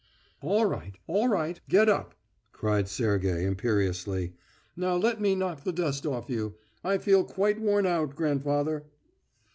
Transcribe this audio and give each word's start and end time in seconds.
"All 0.41 0.65
right, 0.65 0.95
all 1.05 1.27
right. 1.27 1.61
Get 1.69 1.87
up!" 1.87 2.15
cried 2.53 2.89
Sergey 2.89 3.45
imperiously. 3.45 4.33
"Now 4.75 4.95
let 4.95 5.21
me 5.21 5.35
knock 5.35 5.63
the 5.63 5.71
dust 5.71 6.07
off 6.07 6.27
you. 6.27 6.55
I 6.83 6.97
feel 6.97 7.23
quite 7.23 7.61
worn 7.61 7.85
out, 7.85 8.15
grandfather." 8.15 8.85